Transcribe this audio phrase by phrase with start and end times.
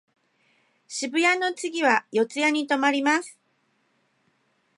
[0.87, 3.37] 新宿の次は四谷に止まります。